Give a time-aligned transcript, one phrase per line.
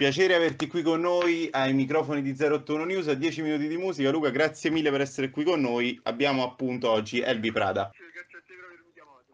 [0.00, 4.10] piacere averti qui con noi ai microfoni di 081 News a 10 minuti di musica.
[4.10, 6.00] Luca, grazie mille per essere qui con noi.
[6.04, 7.90] Abbiamo appunto oggi Elvi Prada.
[7.92, 9.26] Grazie a te per avermi chiamato.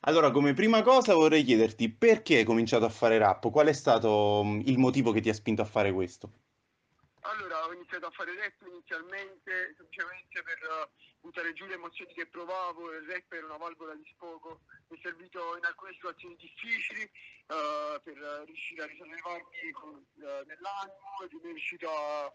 [0.00, 3.50] Allora, come prima cosa vorrei chiederti perché hai cominciato a fare rap?
[3.50, 6.30] Qual è stato mm, il motivo che ti ha spinto a fare questo?
[7.28, 10.88] Allora, ho iniziato a fare rap inizialmente semplicemente per uh,
[11.20, 12.90] buttare giù le emozioni che provavo.
[12.94, 18.00] Il rap era una valvola di sfogo, mi è servito in alcune situazioni difficili uh,
[18.02, 22.32] per uh, riuscire a risollevarmi con, nell'animo e sono riuscito a,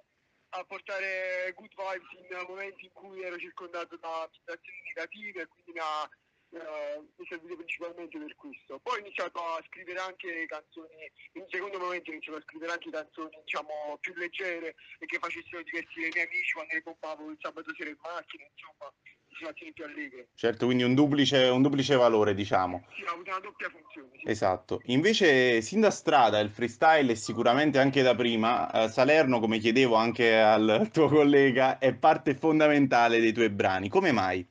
[0.59, 5.79] a, portare good vibes in momenti in cui ero circondato da situazioni negative quindi mi
[5.79, 6.07] ha
[6.53, 8.79] eh, mi è servito principalmente per questo.
[8.79, 12.89] Poi ho iniziato a scrivere anche canzoni, in secondo momento ho iniziato a scrivere anche
[12.89, 17.37] canzoni diciamo più leggere e che facessero divertire i miei amici quando le pompavo il
[17.41, 18.91] sabato sera in macchina, insomma,
[19.33, 20.27] situazioni più allegre.
[20.35, 22.85] Certo, quindi un duplice, un duplice valore, diciamo.
[22.95, 24.09] Sì, ha avuto una doppia funzione.
[24.13, 24.29] Sì.
[24.29, 24.81] Esatto.
[24.85, 29.95] Invece, sin da strada, il freestyle e sicuramente anche da prima, eh, Salerno, come chiedevo
[29.95, 33.89] anche al tuo collega, è parte fondamentale dei tuoi brani.
[33.89, 34.47] Come mai?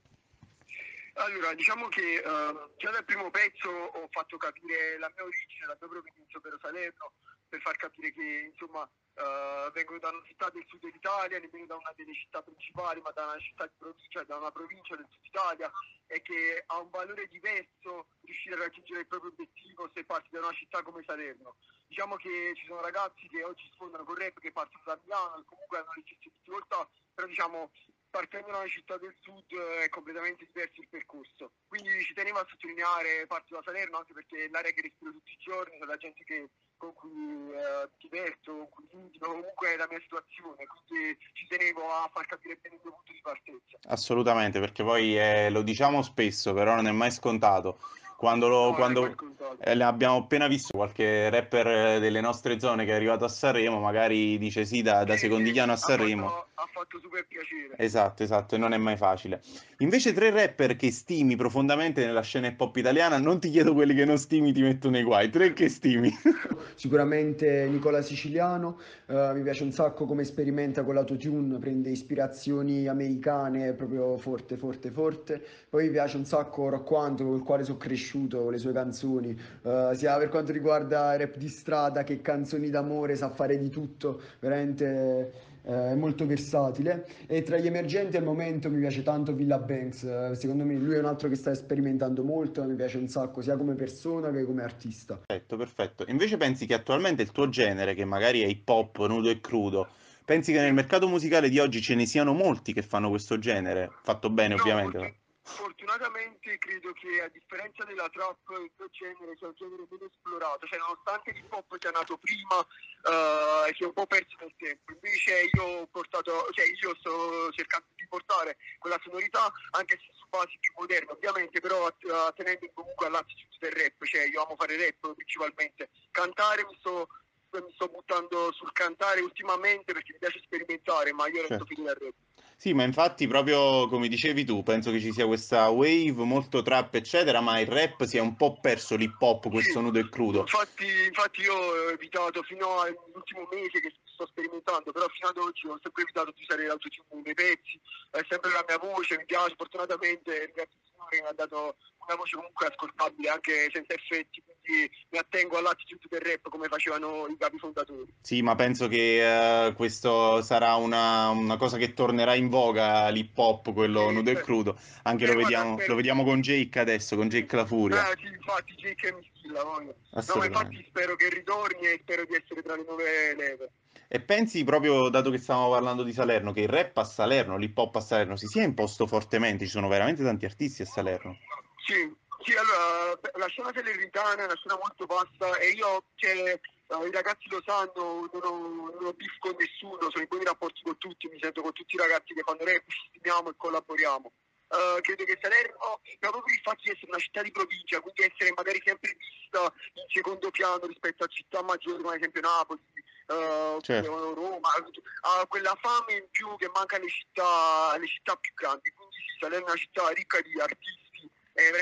[1.22, 5.78] Allora, diciamo che uh, già dal primo pezzo ho fatto capire la mia origine, la
[5.78, 7.12] mia provenienza, ovvero Salerno,
[7.48, 11.76] per far capire che insomma uh, vengo da una città del sud d'Italia, nemmeno da
[11.76, 15.24] una delle città principali, ma da una città di provincia, da una provincia del sud
[15.24, 15.70] Italia
[16.08, 20.40] e che ha un valore diverso riuscire a raggiungere il proprio obiettivo se parti da
[20.40, 21.54] una città come Salerno.
[21.86, 25.78] Diciamo che ci sono ragazzi che oggi sfondano con rap che partono da Milano comunque
[25.78, 27.70] hanno le stesse difficoltà, però diciamo
[28.12, 29.48] partendo da una città del sud
[29.80, 31.52] è completamente diverso il percorso.
[31.66, 35.32] Quindi ci tenevo a sottolineare parto da Salerno anche perché è l'area che respiro tutti
[35.32, 39.88] i giorni, la gente che, con cui eh, diverto, con cui intimo, comunque è la
[39.88, 43.78] mia situazione, quindi ci tenevo a far capire bene il mio punto di partenza.
[43.88, 47.80] Assolutamente, perché poi eh, lo diciamo spesso, però non è mai scontato.
[48.22, 49.16] Quando, lo, no, quando
[49.58, 54.38] eh, abbiamo appena visto qualche rapper delle nostre zone che è arrivato a Sanremo, magari
[54.38, 56.26] dice sì da, da secondigliano a Sanremo.
[56.26, 57.76] Ha fatto, ha fatto super piacere.
[57.76, 59.42] Esatto, esatto, e non è mai facile.
[59.78, 63.92] Invece tre rapper che stimi profondamente nella scena hip hop italiana, non ti chiedo quelli
[63.92, 66.08] che non stimi, ti metto nei guai, tre che stimi.
[66.76, 73.72] Sicuramente Nicola Siciliano, uh, mi piace un sacco come sperimenta con l'autotune, prende ispirazioni americane
[73.72, 75.44] proprio forte, forte, forte.
[75.68, 79.38] Poi mi piace un sacco Rocquanto, con il quale sono cresciuto cresciuto le sue canzoni,
[79.62, 84.20] uh, sia per quanto riguarda rap di strada che canzoni d'amore, sa fare di tutto,
[84.38, 87.06] veramente uh, è molto versatile.
[87.26, 90.94] E tra gli emergenti al momento mi piace tanto Villa Banks, uh, secondo me lui
[90.94, 94.44] è un altro che sta sperimentando molto, mi piace un sacco sia come persona che
[94.44, 95.16] come artista.
[95.26, 96.04] Perfetto, perfetto.
[96.08, 99.88] Invece pensi che attualmente il tuo genere, che magari è hip hop, nudo e crudo,
[100.24, 103.90] pensi che nel mercato musicale di oggi ce ne siano molti che fanno questo genere?
[104.02, 105.21] Fatto bene, no, ovviamente.
[105.44, 110.66] Fortunatamente credo che a differenza della trap il tuo genere sia un genere meno esplorato,
[110.66, 114.92] cioè nonostante l'hip hop sia nato prima uh, e sia un po' perso nel tempo,
[114.92, 120.26] invece io ho portato, cioè io sto cercando di portare quella sonorità anche se su
[120.30, 124.76] basi più moderne ovviamente, però uh, tenendo comunque all'attitude del rap, cioè io amo fare
[124.76, 127.08] rap principalmente, cantare mi sto
[127.52, 131.66] mi sto buttando sul cantare ultimamente perché mi piace sperimentare, ma io resto certo.
[131.66, 132.14] fedele al rap.
[132.62, 136.94] Sì, ma infatti proprio come dicevi tu, penso che ci sia questa wave molto trap
[136.94, 140.42] eccetera, ma il rap si è un po' perso l'hip hop, questo nudo e crudo.
[140.42, 145.66] Infatti, infatti io ho evitato fino all'ultimo mese che sto sperimentando, però fino ad oggi
[145.66, 147.80] ho sempre evitato di usare l'autotune nei pezzi,
[148.12, 151.74] è sempre la mia voce, mi piace, fortunatamente il Signore che mi ha dato
[152.06, 157.26] una voce comunque ascoltabile anche senza effetti, quindi mi attengo all'attitude del rap come facevano
[157.26, 158.12] i capi fondatori.
[158.20, 163.36] Sì, ma penso che uh, questo sarà una, una, cosa che tornerà in voga l'hip
[163.36, 164.78] hop, quello sì, nudo e crudo.
[165.02, 168.02] Anche lo vediamo, lo vediamo, con Jake adesso, con Jake La Furia.
[168.02, 169.78] Ah, sì, infatti Jake mi stilla, no?
[169.80, 173.70] no, infatti spero che ritorni e spero di essere tra le nuove leve.
[174.14, 177.78] E pensi proprio, dato che stavamo parlando di Salerno, che il rap a Salerno, l'hip
[177.78, 179.64] hop a Salerno si sia imposto fortemente?
[179.64, 181.38] Ci sono veramente tanti artisti a Salerno.
[181.84, 182.14] Sì,
[182.44, 187.10] sì, allora, la scena salernitana è una scena molto vasta e io, cioè, uh, i
[187.10, 190.96] ragazzi lo sanno, non ho, non ho beef con nessuno, sono in buoni rapporti con
[190.98, 194.32] tutti, mi sento con tutti i ragazzi che fanno rap, ci stimiamo e collaboriamo.
[194.72, 198.22] Uh, credo che Salerno, proprio per il fatto di essere una città di provincia, quindi
[198.22, 202.80] essere magari sempre vista in secondo piano rispetto a città maggiori come ad esempio Napoli,
[203.26, 204.32] uh, certo.
[204.32, 209.14] Roma, ha quella fame in più che manca alle città, alle città più grandi, quindi
[209.16, 211.01] sì, Salerno è una città ricca di artisti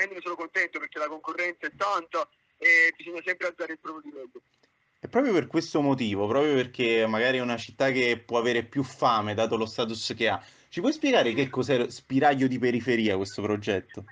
[0.09, 2.27] e ne sono contento perché la concorrenza è tanta
[2.57, 4.41] e bisogna sempre alzare il proprio livello.
[4.99, 8.83] E proprio per questo motivo, proprio perché magari è una città che può avere più
[8.83, 13.41] fame dato lo status che ha, ci puoi spiegare che cos'è Spiraglio di Periferia questo
[13.41, 14.05] progetto?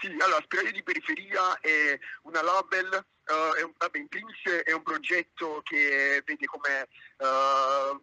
[0.00, 4.72] Sì, allora Spiraglio di Periferia è una label uh, è un, vabbè, in primis è
[4.72, 6.88] un progetto che vede come
[7.18, 8.00] uh,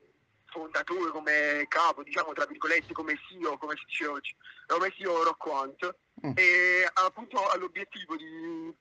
[0.47, 4.35] fondatore, come capo, diciamo tra virgolette, come CEO, come si dice oggi,
[4.65, 5.95] come CEO Rocco Hunt,
[6.25, 6.31] mm.
[6.35, 8.73] e appunto ha l'obiettivo di,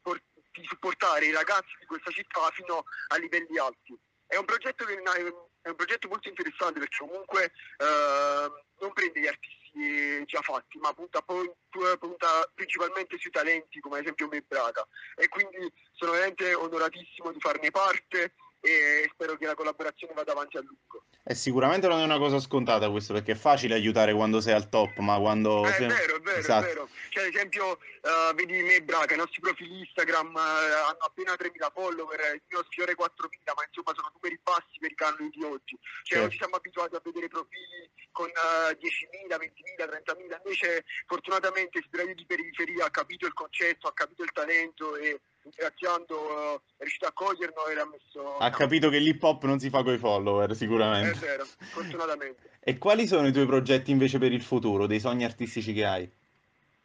[0.52, 3.96] di, supportare i ragazzi di questa città fino a livelli alti.
[4.26, 9.26] È un progetto, che, è un progetto molto interessante perché comunque uh, non prende gli
[9.26, 14.86] artisti già fatti, ma punta, punta, principalmente sui talenti, come ad esempio me Braga.
[15.14, 18.34] E quindi sono veramente onoratissimo di farne parte
[18.66, 21.04] e spero che la collaborazione vada avanti a lungo.
[21.22, 24.68] E sicuramente non è una cosa scontata questo, perché è facile aiutare quando sei al
[24.68, 25.64] top, ma quando...
[25.66, 26.64] Eh, è vero, è vero, esatto.
[26.64, 26.88] è vero.
[27.10, 31.32] Cioè, ad esempio, uh, vedi me e Braca, i nostri profili Instagram uh, hanno appena
[31.32, 35.42] 3.000 follower, il mio sfiore 4.000, ma insomma sono numeri bassi per i canoni di
[35.42, 35.78] oggi.
[35.78, 36.24] Cioè, certo.
[36.26, 42.24] oggi siamo abituati a vedere profili con uh, 10.000, 20.000, 30.000, invece fortunatamente Sbraio di
[42.24, 47.12] Periferia ha capito il concetto, ha capito il talento e ringraziando uh, è riuscito a
[47.12, 48.36] coglierlo e ha messo...
[48.38, 51.16] Ha capito che l'hip hop non si fa con i follower, sicuramente.
[51.16, 52.50] È vero, fortunatamente.
[52.60, 56.10] e quali sono i tuoi progetti invece per il futuro, dei sogni artistici che hai?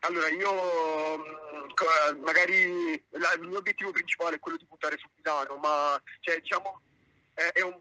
[0.04, 5.58] Allora, io mm, magari la, il mio obiettivo principale è quello di puntare su Milano,
[5.58, 6.82] ma cioè, diciamo
[7.34, 7.80] è, è un,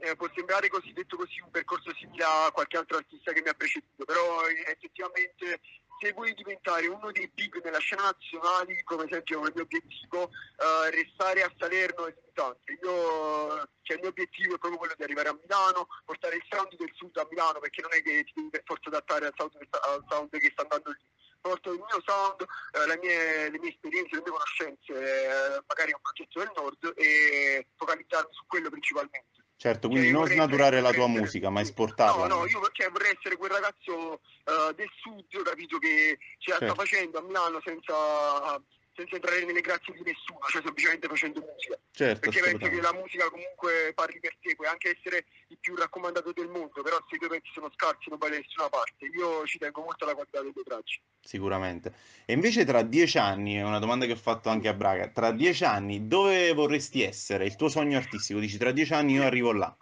[0.00, 3.48] eh, può sembrare così detto così un percorso simile a qualche altro artista che mi
[3.48, 5.60] ha preceduto, però eh, effettivamente
[6.00, 10.90] se vuoi diventare uno dei big nella scena nazionale, come esempio il mio obiettivo, uh,
[10.90, 12.78] restare a Salerno è limitante.
[12.82, 16.74] Io, cioè, il mio obiettivo è proprio quello di arrivare a Milano, portare il sound
[16.76, 19.54] del sud a Milano, perché non è che ti devi per forza adattare al sound,
[19.70, 21.04] al sound che sta andando lì.
[21.40, 25.92] Porto il mio sound, eh, le, mie, le, mie, esperienze, le mie conoscenze, eh, magari
[25.92, 29.37] un progetto del nord e focalizzarmi su quello principalmente.
[29.58, 32.28] Certo, quindi non snaturare la tua essere, musica, ma esportarla.
[32.28, 36.58] No, no, io cioè, vorrei essere quel ragazzo uh, del sud, capito, che ce la
[36.58, 36.74] certo.
[36.74, 38.62] sta facendo a Milano senza
[38.98, 41.78] senza entrare nelle grazie di nessuno, cioè semplicemente facendo musica.
[41.92, 45.76] Certo, Perché penso che la musica comunque parli per te, puoi anche essere il più
[45.76, 49.06] raccomandato del mondo, però se i tuoi pezzi sono scarsi non vai da nessuna parte.
[49.06, 51.00] Io ci tengo molto alla qualità dei tuoi tracce.
[51.20, 51.92] Sicuramente.
[52.24, 55.30] E invece tra dieci anni, è una domanda che ho fatto anche a Braga, tra
[55.30, 57.44] dieci anni dove vorresti essere?
[57.44, 58.40] Il tuo sogno artistico?
[58.40, 59.74] Dici tra dieci anni io arrivo là.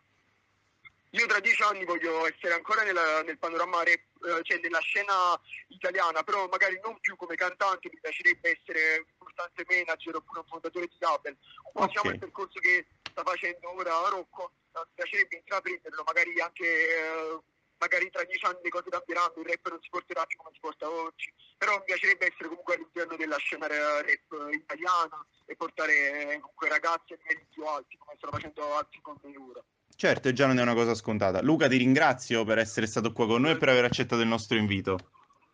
[1.10, 4.00] Io tra dieci anni voglio essere ancora nella, nel panorama rap,
[4.42, 9.64] cioè nella scena italiana, però magari non più come cantante, mi piacerebbe essere un importante
[9.68, 11.36] manager oppure un fondatore di label.
[11.72, 12.12] Po' okay.
[12.12, 17.40] il percorso che sta facendo ora Rocco, mi piacerebbe intraprenderlo, magari anche eh,
[17.78, 20.60] magari tra dieci anni le cose cambieranno, il rap non si porterà più come si
[20.60, 26.40] porta oggi, però mi piacerebbe essere comunque all'interno della scena rap italiana e portare eh,
[26.40, 29.64] comunque ragazzi a livelli più alti come stanno facendo altri con me ora.
[29.96, 31.40] Certo, già non è una cosa scontata.
[31.40, 34.58] Luca, ti ringrazio per essere stato qua con noi e per aver accettato il nostro
[34.58, 34.98] invito.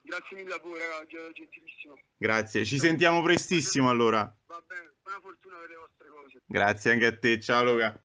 [0.03, 1.95] Grazie mille a voi, ragazzi, gentilissimo.
[2.17, 4.21] Grazie, ci sentiamo prestissimo allora.
[4.47, 6.43] Va bene, buona fortuna per le vostre cose.
[6.45, 7.97] Grazie anche a te, ciao Luca.